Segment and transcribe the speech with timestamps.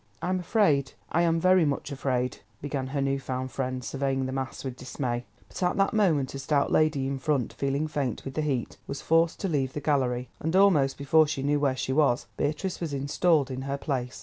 [0.19, 4.75] "I'm afraid—I am very much afraid——" began her new found friend, surveying the mass with
[4.75, 5.25] dismay.
[5.47, 9.03] But at that moment, a stout lady in front feeling faint with the heat, was
[9.03, 12.95] forced to leave the Gallery, and almost before she knew where she was, Beatrice was
[12.95, 14.19] installed in her place.